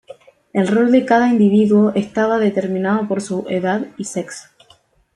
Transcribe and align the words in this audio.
El 0.51 0.67
rol 0.67 0.91
de 0.91 1.05
cada 1.05 1.27
individuo 1.29 1.91
estaba 1.93 2.39
determinado 2.39 3.07
por 3.07 3.21
su 3.21 3.45
edad 3.49 3.85
y 3.99 4.05
sexo. 4.05 4.47